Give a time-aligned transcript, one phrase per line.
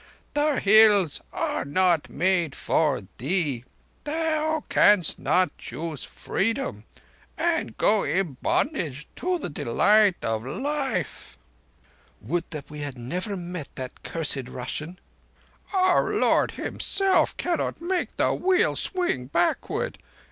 [0.33, 2.07] 'The Hills are not
[2.55, 3.63] for thee.
[4.03, 6.85] Thou canst not choose Freedom
[7.37, 11.37] and go in bondage to the delight of life.'"
[12.19, 14.97] "Would we had never met that cursed Russian!"
[15.71, 19.99] "Our Lord Himself cannot make the Wheel swing backward.